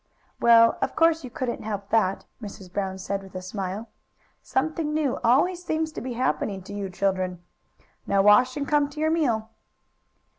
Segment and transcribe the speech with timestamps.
[0.39, 2.73] "Well, of course you couldn't help that," Mrs.
[2.73, 3.87] Brown said with a smile.
[4.41, 7.43] "Something new always seems to be happening to you children.
[8.07, 9.51] Now wash and come to your meal."